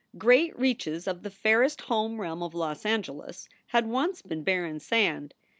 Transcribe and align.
Great 0.17 0.57
reaches 0.57 1.05
of 1.07 1.21
the 1.21 1.29
fairest 1.29 1.81
home 1.81 2.19
realm 2.19 2.41
of 2.41 2.55
Los 2.55 2.87
Angeles 2.87 3.47
had 3.67 3.85
once 3.85 4.23
been 4.23 4.41
barren 4.43 4.79
sand. 4.79 5.35